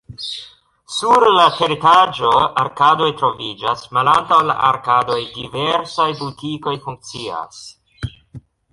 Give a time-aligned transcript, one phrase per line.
[0.93, 2.31] Sur la teretaĝo
[2.63, 7.65] arkadoj troviĝas, malantaŭ la arkadoj diversaj butikoj funkcias.